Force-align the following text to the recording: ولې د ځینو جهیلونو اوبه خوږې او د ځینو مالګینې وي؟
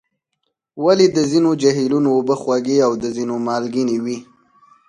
ولې 0.83 1.07
د 1.15 1.17
ځینو 1.31 1.51
جهیلونو 1.61 2.09
اوبه 2.17 2.35
خوږې 2.41 2.77
او 2.87 2.91
د 3.03 3.05
ځینو 3.15 3.35
مالګینې 3.47 3.97
وي؟ 4.03 4.17